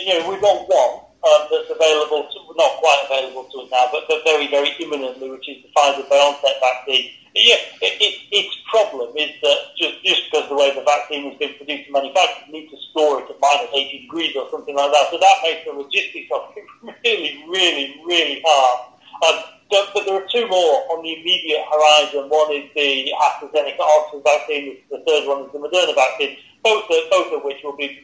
[0.04, 3.88] you know, we've got one um, that's available, to, not quite available to us now,
[3.90, 7.10] but, but very, very imminently, which is the Pfizer BioNTech vaccine.
[7.34, 11.34] Yeah, it, it, its problem is that just, just because the way the vaccine has
[11.38, 14.76] been produced and manufactured, you need to store it at minus 80 degrees or something
[14.76, 15.10] like that.
[15.10, 16.62] So that makes the logistics of it
[17.02, 18.94] really, really, really hard.
[19.26, 22.30] Um, but there are two more on the immediate horizon.
[22.30, 24.78] One is the AstraZeneca Oxford vaccine.
[24.90, 26.38] The third one is the Moderna vaccine.
[26.64, 28.00] Both, of, both of which will be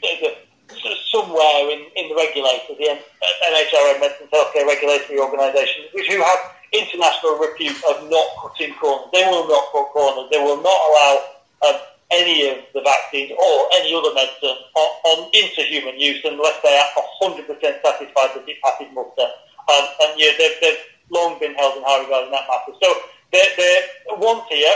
[1.11, 6.39] somewhere in, in the regulator, the MHRA, Medicines Healthcare Regulatory Organisation, which who have
[6.73, 9.11] international repute of not cutting corners.
[9.13, 10.31] They will not cut corners.
[10.31, 11.13] They will not allow
[11.67, 16.63] um, any of the vaccines or any other medicine on, on into human use unless
[16.63, 19.29] they are 100% satisfied that it passes muster.
[19.67, 22.77] Um, and yeah, they've, they've long been held in high regard in that matter.
[22.83, 22.95] So
[23.33, 24.75] they're, they're once here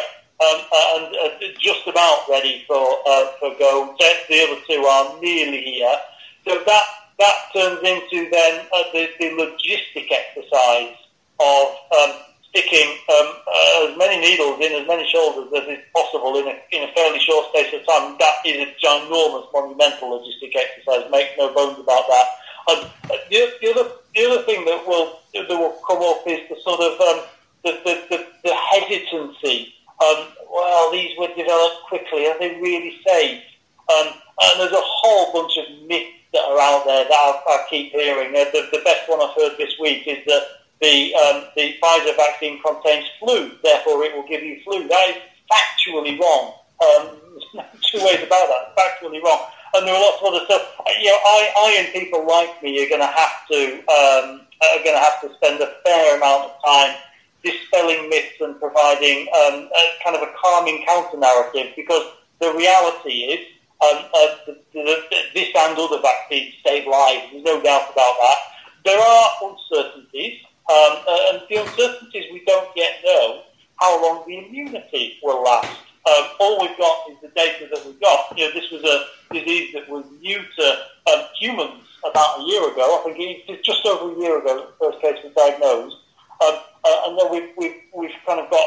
[4.75, 5.97] Two are nearly here.
[6.45, 6.83] So that
[7.19, 10.97] that turns into then uh, the, the logistic exercise
[11.39, 12.17] of um,
[12.49, 16.57] sticking um, uh, as many needles in as many shoulders as is possible in a,
[16.73, 18.17] in a fairly short space of time.
[18.19, 21.11] That is a ginormous, monumental logistic exercise.
[21.11, 22.27] Make no bones about that.
[22.71, 22.91] Um,
[23.31, 26.81] the, the, other the other thing that will that will come up is the sort
[26.81, 27.25] of um,
[27.63, 29.75] the, the, the, the, hesitancy.
[30.03, 32.27] Um, well, these were developed quickly.
[32.27, 33.43] Are they really safe?
[33.89, 34.15] Um,
[34.53, 37.93] and there's a whole bunch of myths that are out there that I, I keep
[37.93, 38.31] hearing.
[38.35, 40.43] Uh, the, the, best one I've heard this week is that
[40.81, 44.87] the um, the Pfizer vaccine contains flu, therefore it will give you flu.
[44.89, 45.17] That is
[45.51, 46.55] factually wrong.
[46.83, 47.17] Um,
[47.83, 48.75] two ways about that.
[48.77, 50.63] Factually wrong and there are lots of other stuff.
[51.01, 54.83] You know, I, I and people like me are going to have to um, are
[54.85, 56.97] going to have to spend a fair amount of time
[57.43, 62.03] dispelling myths and providing um, a kind of a calming counter narrative because
[62.41, 63.47] the reality is
[63.83, 65.03] um, uh, the, the,
[65.35, 67.27] this and other vaccines save lives.
[67.33, 68.39] There's no doubt about that.
[68.85, 73.43] There are uncertainties, um, uh, and the uncertainties we don't yet know
[73.81, 75.79] how long the immunity will last.
[76.07, 78.37] Um, all we've got is the data that we've got.
[78.37, 80.77] You know, this was a disease that was new to
[81.13, 83.01] um, humans about a year ago.
[83.01, 85.97] I think it's just over a year ago the first case was diagnosed.
[86.43, 88.67] Um, uh, and then we've, we've, we've kind of got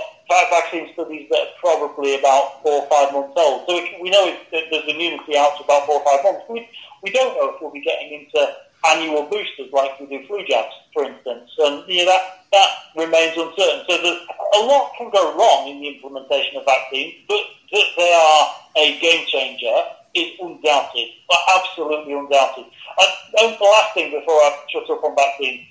[0.49, 3.65] vaccine studies that are probably about four or five months old.
[3.67, 6.45] So we know there's immunity out to about four or five months.
[6.49, 6.67] We,
[7.03, 10.73] we don't know if we'll be getting into annual boosters like we do flu jabs,
[10.93, 11.49] for instance.
[11.57, 13.85] And you know, that, that remains uncertain.
[13.87, 18.43] So a lot can go wrong in the implementation of vaccines, but that they are
[18.77, 19.75] a game changer
[20.15, 21.09] is undoubted,
[21.55, 22.65] absolutely undoubted.
[22.65, 25.67] And, the last thing before I shut up on vaccines,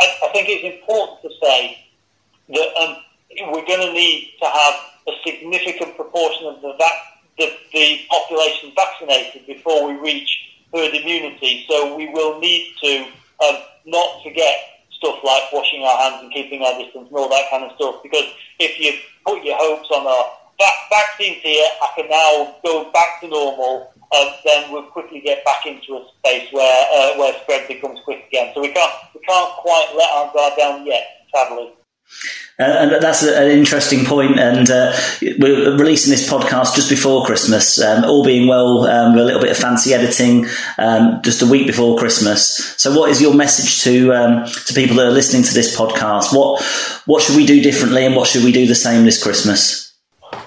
[0.00, 1.78] I, I, think it's important to say
[2.48, 2.96] that um,
[3.52, 4.74] we're going to need to have
[5.08, 6.72] a significant proportion of the,
[7.38, 10.28] the, the population vaccinated before we reach
[10.72, 11.64] herd immunity.
[11.68, 13.06] So we will need to
[13.46, 14.56] um, not forget
[14.90, 18.02] stuff like washing our hands and keeping our distance and all that kind of stuff.
[18.02, 18.26] Because
[18.58, 18.92] if you
[19.26, 20.18] put your hopes on a
[20.58, 23.92] va- vaccines here, I can now go back to normal.
[24.14, 28.24] Uh, then we'll quickly get back into a space where uh, where spread becomes quick
[28.28, 28.52] again.
[28.54, 31.72] So we can't we can't quite let our guard down yet, sadly.
[32.56, 34.38] Uh, and that's an interesting point.
[34.38, 34.96] and uh,
[35.40, 37.82] we're releasing this podcast just before Christmas.
[37.82, 40.46] Um, all being well, um, with a little bit of fancy editing,
[40.78, 42.56] um, just a week before Christmas.
[42.80, 46.36] So, what is your message to um, to people that are listening to this podcast?
[46.36, 46.62] What
[47.06, 49.83] what should we do differently, and what should we do the same this Christmas?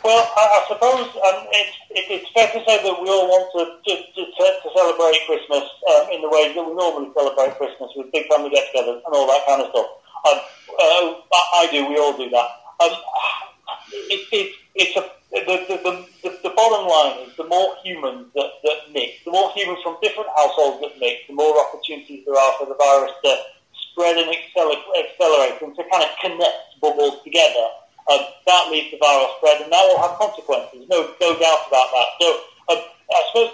[0.07, 3.75] Well, I, I suppose um, it's, it's fair to say that we all want to,
[3.75, 8.07] to, to, to celebrate Christmas um, in the ways that we normally celebrate Christmas with
[8.15, 9.91] big family get-togethers and all that kind of stuff.
[10.23, 10.39] Uh,
[11.59, 11.91] I do.
[11.91, 12.47] We all do that.
[12.79, 12.95] Um,
[14.07, 15.03] it, it, it's a,
[15.43, 15.75] the, the,
[16.23, 19.99] the, the, bottom line is the more humans that, that mix, the more humans from
[19.99, 23.31] different households that mix, the more opportunities there are for the virus to
[23.91, 27.67] spread and accelerate, accelerate and to kind of connect bubbles together.
[28.09, 30.87] Um, that leads to viral spread, and that will have consequences.
[30.89, 32.07] No, no doubt about that.
[32.21, 32.27] So
[32.71, 32.79] um,
[33.11, 33.51] I suppose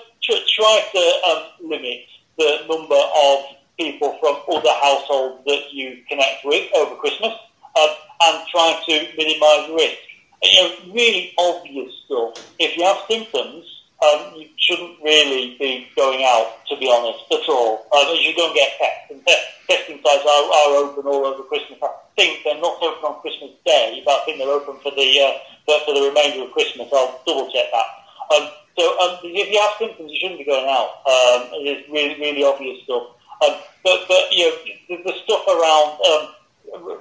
[0.55, 2.05] try to um, limit
[2.37, 3.45] the number of
[3.77, 7.33] people from other households that you connect with over Christmas
[7.79, 7.89] um,
[8.21, 9.97] and try to minimise risk.
[10.43, 12.53] And, you know, really obvious stuff.
[12.59, 13.65] If you have symptoms,
[14.03, 17.87] um, you shouldn't really be going out, to be honest, at all.
[17.95, 19.11] Um, you don't get tests.
[19.11, 21.79] And te- testing sites are, are open all over Christmas.
[21.81, 25.07] I think they're not open on Christmas Day, but I think they're open for the
[25.21, 25.31] uh,
[25.65, 26.89] for, for the remainder of Christmas.
[26.91, 27.87] I'll double check that.
[28.35, 31.01] Um, so um, if you have symptoms, you shouldn't be going out.
[31.09, 33.17] Um, it's really, really obvious stuff.
[33.41, 34.55] Um, but, but you know,
[34.89, 36.23] the, the stuff around um,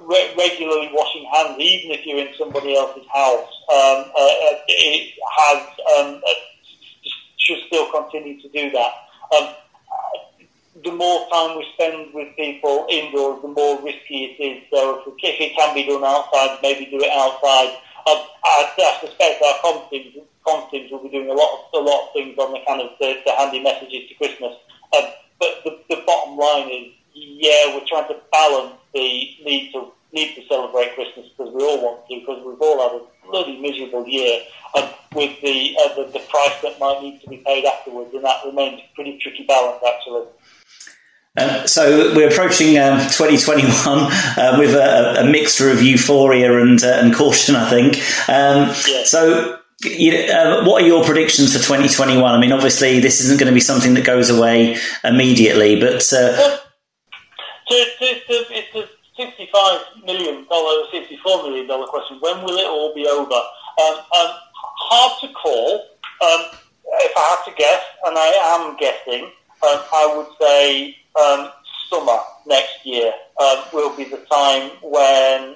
[0.09, 5.13] re- regularly washing hands, even if you're in somebody else's house, um, uh, uh it
[5.37, 5.61] has
[5.97, 6.39] um, uh,
[7.37, 8.91] should still continue to do that.
[9.37, 9.55] Um,
[10.83, 14.63] the more time we spend with people indoors, the more risky it is.
[14.71, 17.77] So if, if it can be done outside, maybe do it outside.
[18.03, 21.79] Um, I, I suspect our comms teams, comms teams will be doing a lot of
[21.79, 24.53] a lot of things on the kind of the, the handy messages to Christmas.
[24.95, 25.05] Um,
[25.39, 30.35] but the, the bottom line is, yeah, we're trying to balance the need to need
[30.35, 33.03] to celebrate Christmas because we all want to, because we've all had a
[33.43, 34.41] bloody miserable year,
[34.75, 38.23] and with the, uh, the the price that might need to be paid afterwards, and
[38.23, 40.27] that remains a pretty tricky balance actually.
[41.35, 46.99] Um, so we're approaching um, 2021 uh, with a, a, mixture of euphoria and, uh,
[47.01, 47.95] and caution, I think.
[48.29, 49.03] Um, yeah.
[49.03, 52.23] So you uh, what are your predictions for 2021?
[52.23, 56.03] I mean, obviously, this isn't going to be something that goes away immediately, but.
[56.13, 56.57] Uh,
[57.65, 62.17] it's, a, it's a $65 million, $64 million question.
[62.19, 63.33] When will it all be over?
[63.33, 65.75] Um, um, hard to call.
[66.21, 71.51] Um, if I had to guess, and I am guessing, um, I would say um,
[71.89, 75.55] summer next year um, will be the time when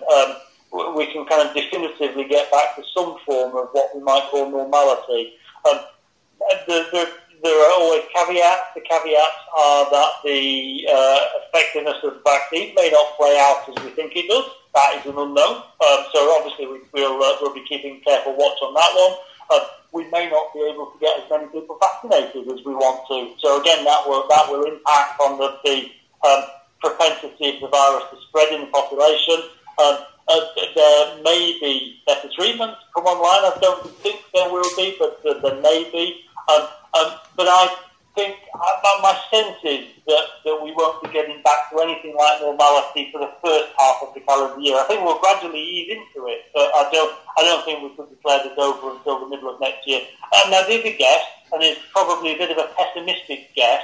[0.96, 4.50] we can kind of definitively get back to some form of what we might call
[4.50, 5.34] normality.
[5.64, 7.10] The, the,
[7.44, 8.74] there are always caveats.
[8.76, 13.84] The caveats are that the uh, effectiveness of the vaccine may not play out as
[13.84, 14.50] we think it does.
[14.74, 15.58] That is an unknown.
[15.58, 19.18] Um, so obviously we, will uh, we'll be keeping careful watch on that one.
[19.50, 23.08] Uh, we may not be able to get as many people vaccinated as we want
[23.08, 23.34] to.
[23.40, 25.90] So again, that will that will impact on the, the
[26.28, 26.44] um,
[26.82, 29.50] propensity of the virus to spread in the population.
[29.80, 29.98] Um,
[30.28, 30.42] uh,
[30.76, 33.52] there may be better treatments come online.
[33.52, 36.24] I don't think there will be, but uh, there may be.
[36.48, 37.76] Um, um, but I
[38.16, 42.42] think uh, my sense is that, that we won't be getting back to anything like
[42.42, 44.76] normality for the first half of the calendar year.
[44.76, 48.10] I think we'll gradually ease into it, but I don't I don't think we could
[48.10, 50.02] declare this over until the middle of next year.
[50.46, 51.24] And I did a guess,
[51.54, 53.84] and it's probably a bit of a pessimistic guess,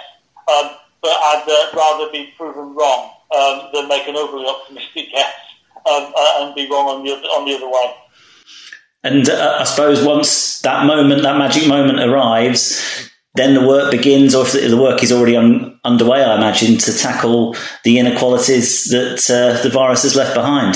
[0.49, 5.36] um, but I'd uh, rather be proven wrong um, than make an overly optimistic guess
[5.86, 7.93] um, uh, and be wrong on the on the other way.
[9.04, 14.36] And uh, I suppose once that moment, that magic moment arrives, then the work begins,
[14.36, 19.26] or if the work is already un- underway, I imagine, to tackle the inequalities that
[19.30, 20.76] uh, the virus has left behind.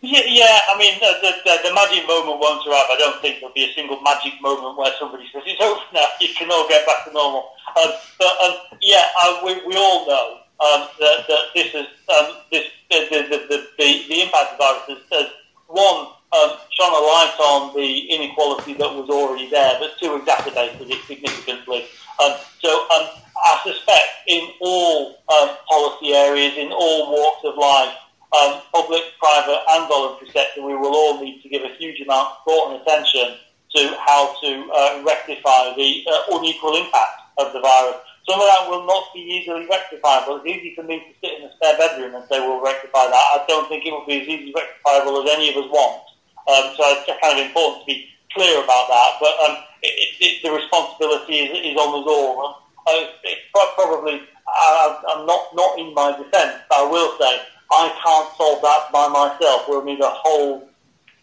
[0.00, 2.86] Yeah, yeah I mean, the, the, the, magic moment won't arrive.
[2.90, 6.06] I don't think there'll be a single magic moment where somebody says, it's over now,
[6.20, 7.50] you can all get back to normal.
[7.82, 12.36] Um, but, um, yeah, uh, we, we all know um, that, that this is, um,
[12.52, 15.30] this, the, the, the, the, the impact of the virus has, has
[15.66, 20.90] one, um, shone a light on the inequality that was already there, but two, exacerbated
[20.90, 21.86] it significantly.
[22.22, 23.08] Um, so um,
[23.44, 27.94] I suspect in all um, policy areas, in all walks of life,
[28.36, 32.28] um, public, private and voluntary sector, we will all need to give a huge amount
[32.28, 33.38] of thought and attention
[33.74, 37.96] to how to uh, rectify the uh, unequal impact of the virus.
[38.28, 40.36] Some of that will not be easily rectifiable.
[40.44, 43.14] It's easy for me to sit in a spare bedroom and say we'll rectify that.
[43.14, 46.02] I don't think it will be as easily rectifiable as any of us want.
[46.48, 49.10] Um, so it's kind of important to be clear about that.
[49.20, 52.62] But um, it, it, the responsibility is, is on us all.
[52.88, 57.92] Uh, it's probably, I, I'm not, not in my defence, but I will say I
[58.02, 59.68] can't solve that by myself.
[59.68, 60.68] We'll need a whole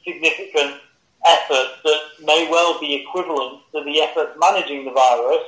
[0.05, 0.79] significant
[1.25, 5.41] effort that may well be equivalent to the effort managing the virus,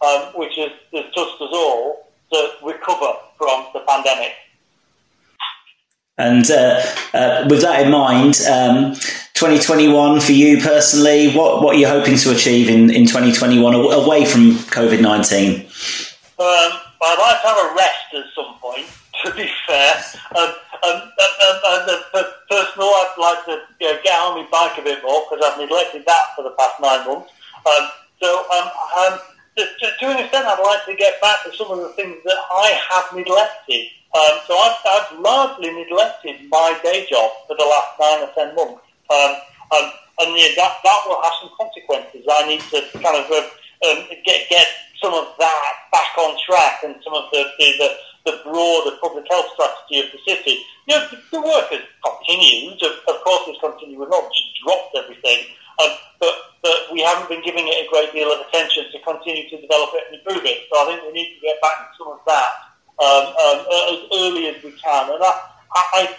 [0.00, 4.32] um, which has touched us all, to recover from the pandemic.
[6.16, 6.80] And uh,
[7.12, 8.94] uh, with that in mind, um,
[9.34, 14.24] 2021 for you personally, what, what are you hoping to achieve in, in 2021 away
[14.24, 15.60] from COVID 19?
[15.60, 15.68] Um,
[16.38, 18.86] I'd like to have a rest at some point,
[19.24, 19.94] to be fair.
[20.36, 20.54] Um,
[20.84, 21.94] um, and, and, and
[23.14, 26.04] I'd like to you know, get on my bike a bit more because I've neglected
[26.06, 27.30] that for the past nine months.
[27.66, 27.88] Um,
[28.20, 29.18] so um, um,
[29.56, 32.16] to, to, to, an extent, I'd like to get back to some of the things
[32.24, 33.86] that I have neglected.
[34.14, 38.54] Um, so I've, I've largely neglected my day job for the last nine or ten
[38.54, 38.86] months.
[39.10, 39.32] Um,
[39.74, 39.90] um,
[40.22, 42.22] and yeah, that, that will have some consequences.
[42.30, 44.66] I need to kind of uh, get, get
[45.02, 47.88] some of that back on track and some of the, the, the,
[48.30, 50.62] the broader public health strategy of the city.
[50.86, 52.78] You know, the, the work has continued.
[52.86, 53.98] Of, of course, it's continued.
[53.98, 55.50] We've not just dropped everything.
[55.82, 55.90] Um,
[56.22, 59.58] but, but we haven't been giving it a great deal of attention to continue to
[59.58, 60.70] develop it and improve it.
[60.70, 63.58] So I think we need to get back to some of that um, um,
[63.90, 65.12] as early as we can.
[65.12, 65.32] And I,
[65.74, 66.16] I,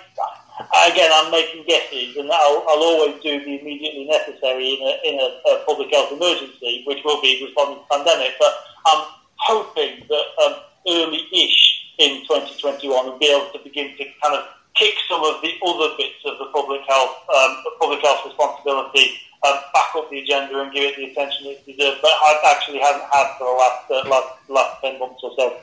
[0.60, 4.94] I, again, I'm making guesses, and I'll, I'll, always do the immediately necessary in a,
[5.08, 8.36] in a, a, public health emergency, which will be responding to pandemic.
[8.40, 8.54] But
[8.88, 9.08] I'm
[9.38, 10.56] hoping that um,
[10.88, 14.44] early-ish in 2021 we'll be able to begin to kind of
[14.76, 19.16] kick some of the other bits of the public health um, public health responsibility
[19.48, 22.00] um, back up the agenda and give it the attention it deserves.
[22.02, 25.58] But I actually haven't had for the last uh, last last ten months or so.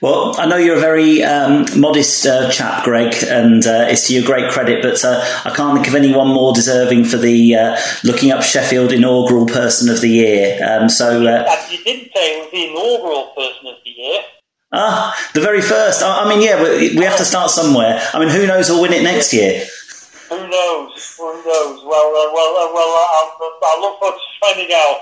[0.00, 4.14] Well, I know you're a very um, modest uh, chap, Greg, and uh, it's to
[4.14, 7.76] your great credit, but uh, I can't think of anyone more deserving for the uh,
[8.04, 10.58] Looking Up Sheffield inaugural Person of the Year.
[10.66, 14.20] Um, so uh, You didn't say it was the inaugural Person of the Year.
[14.72, 16.02] Ah, the very first.
[16.02, 18.00] I, I mean, yeah, we, we have to start somewhere.
[18.14, 19.64] I mean, who knows who'll win it next year?
[20.30, 21.16] Who knows?
[21.18, 21.82] Who knows?
[21.82, 22.86] Well, uh, well, uh, well.
[22.86, 25.00] Uh, I'll, I'll, look forward to finding out.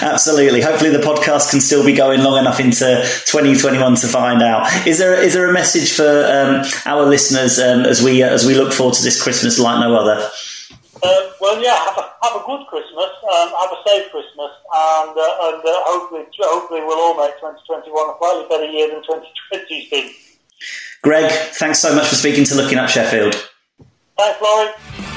[0.00, 0.62] Absolutely.
[0.62, 2.96] Hopefully, the podcast can still be going long enough into
[3.26, 4.64] 2021 to find out.
[4.86, 8.46] Is there is there a message for um, our listeners um, as we uh, as
[8.46, 10.16] we look forward to this Christmas like no other?
[11.02, 11.76] Uh, well, yeah.
[11.84, 13.12] Have a, have a good Christmas.
[13.28, 15.60] Um, have a safe Christmas, and uh, and
[15.92, 20.10] hopefully hopefully we'll all make 2021 a slightly better year than 2020's been.
[21.02, 23.36] Greg, thanks so much for speaking to Looking Up Sheffield.
[24.18, 25.07] Thanks, Laurie.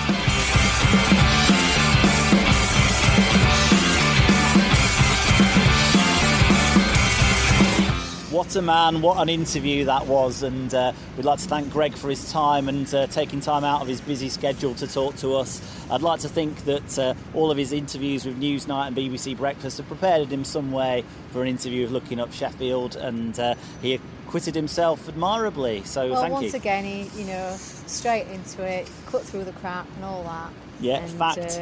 [8.31, 11.93] What a man, what an interview that was, and uh, we'd like to thank Greg
[11.93, 15.35] for his time and uh, taking time out of his busy schedule to talk to
[15.35, 15.61] us.
[15.91, 19.79] I'd like to think that uh, all of his interviews with Newsnight and BBC Breakfast
[19.79, 23.99] have prepared him some way for an interview of Looking Up Sheffield, and uh, he
[24.25, 25.83] acquitted himself admirably.
[25.83, 26.59] So well, thank once you.
[26.59, 30.53] again, he, you know, straight into it, cut through the crap and all that.
[30.79, 31.59] Yeah, and, fact.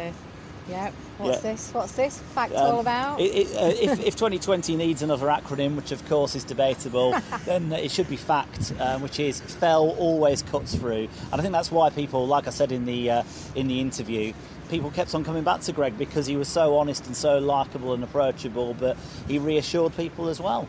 [0.69, 0.91] Yeah.
[1.17, 1.51] What's Yeah.
[1.51, 1.69] this?
[1.73, 2.19] What's this?
[2.35, 3.19] Fact Um, all about?
[3.19, 7.13] It, it, uh, if, if 2020 needs another acronym, which of course is debatable,
[7.45, 11.51] then it should be FACT, um, which is "Fell always cuts through." And I think
[11.51, 13.23] that's why people, like I said in the uh,
[13.55, 14.33] in the interview,
[14.69, 17.93] people kept on coming back to Greg because he was so honest and so likable
[17.93, 18.95] and approachable, but
[19.27, 20.67] he reassured people as well.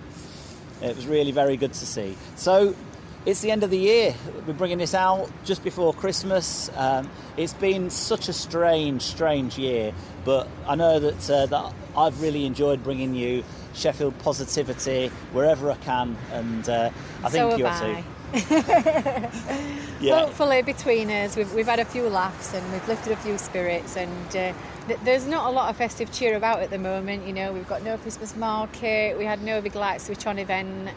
[0.82, 2.16] It was really very good to see.
[2.36, 2.74] So
[3.26, 4.14] it's the end of the year.
[4.46, 6.70] We're bringing this out just before Christmas.
[6.76, 9.92] Um, it's been such a strange, strange year,
[10.24, 13.44] but I know that uh, that I've really enjoyed bringing you
[13.74, 16.90] Sheffield positivity wherever I can, and uh,
[17.22, 18.04] I think so you have too.
[20.00, 20.20] Yeah.
[20.20, 23.98] Hopefully, between us, we've, we've had a few laughs and we've lifted a few spirits,
[23.98, 24.54] and uh,
[24.86, 27.26] th- there's not a lot of festive cheer about at the moment.
[27.26, 30.88] You know, we've got no Christmas market, we had no big light switch on event,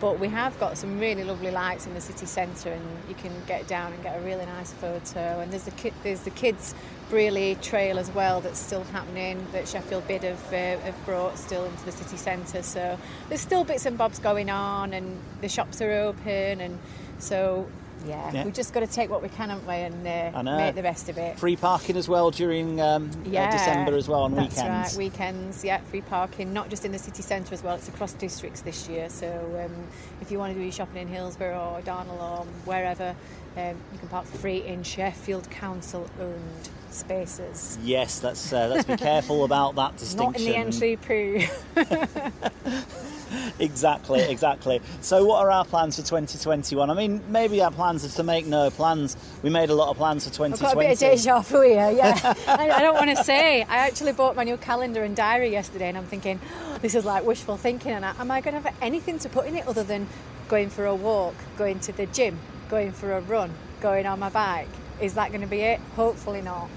[0.00, 3.32] but we have got some really lovely lights in the city centre, and you can
[3.46, 5.40] get down and get a really nice photo.
[5.40, 6.74] And there's the ki- there's the kids
[7.10, 11.64] Brearley Trail as well that's still happening that Sheffield Bid have, uh, have brought still
[11.64, 12.62] into the city centre.
[12.62, 12.98] So
[13.28, 16.78] there's still bits and bobs going on, and the shops are open, and
[17.18, 17.68] so
[18.06, 18.44] yeah, Yeah.
[18.44, 21.08] we've just got to take what we can, haven't we, and uh, make the best
[21.08, 21.38] of it.
[21.38, 24.96] Free parking as well during um, uh, December as well on that's weekends.
[24.96, 28.12] right, weekends, yeah, free parking, not just in the city centre as well, it's across
[28.14, 29.08] districts this year.
[29.10, 29.28] So
[29.64, 29.72] um,
[30.20, 33.14] if you want to do your shopping in Hillsborough or Darnall or wherever,
[33.56, 37.78] um, you can park for free in Sheffield Council owned spaces.
[37.82, 40.46] Yes, let's uh, let's be careful about that distinction.
[40.46, 42.94] Not in the NCP.
[43.60, 44.80] Exactly, exactly.
[45.00, 46.90] So, what are our plans for 2021?
[46.90, 49.16] I mean, maybe our plans are to make no plans.
[49.42, 50.86] We made a lot of plans for I've got a 2020.
[50.86, 52.18] bit of deja vu here, yeah.
[52.46, 53.62] I, I don't want to say.
[53.62, 57.04] I actually bought my new calendar and diary yesterday, and I'm thinking, "Oh, this is
[57.04, 57.92] like wishful thinking.
[57.92, 60.06] And I, am I going to have anything to put in it other than
[60.48, 64.30] going for a walk, going to the gym, going for a run, going on my
[64.30, 64.68] bike?
[65.00, 65.80] Is that going to be it?
[65.96, 66.68] Hopefully not.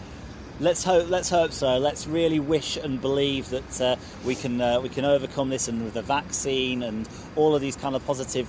[0.59, 1.09] Let's hope.
[1.09, 1.79] Let's hope so.
[1.79, 5.83] Let's really wish and believe that uh, we can uh, we can overcome this, and
[5.83, 8.47] with the vaccine and all of these kind of positive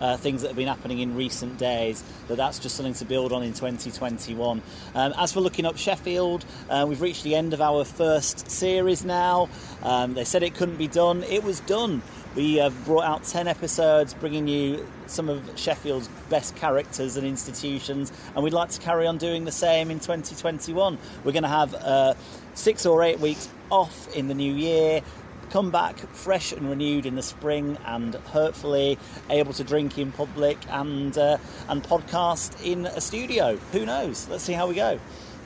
[0.00, 3.32] uh, things that have been happening in recent days, that that's just something to build
[3.32, 4.62] on in 2021.
[4.94, 9.04] Um, as for looking up Sheffield, uh, we've reached the end of our first series
[9.04, 9.50] now.
[9.82, 11.22] Um, they said it couldn't be done.
[11.22, 12.00] It was done.
[12.34, 18.10] We have brought out 10 episodes bringing you some of Sheffield's best characters and institutions,
[18.34, 20.96] and we'd like to carry on doing the same in 2021.
[21.24, 22.14] We're going to have uh,
[22.54, 25.02] six or eight weeks off in the new year,
[25.50, 30.56] come back fresh and renewed in the spring, and hopefully able to drink in public
[30.70, 31.36] and, uh,
[31.68, 33.56] and podcast in a studio.
[33.72, 34.26] Who knows?
[34.30, 34.98] Let's see how we go.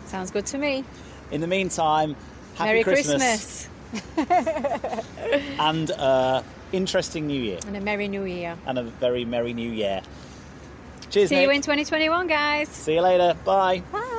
[0.07, 0.85] Sounds good to me.
[1.33, 2.15] In the meantime,
[2.55, 3.69] happy Merry Christmas,
[4.15, 5.05] Christmas.
[5.59, 8.57] and uh, interesting New Year, and a Merry New Year.
[8.67, 10.03] and a very merry New Year.
[11.11, 12.69] Cheers, See you in 2021, guys.
[12.69, 13.35] See you later.
[13.45, 13.81] Bye.
[13.93, 14.13] Bye.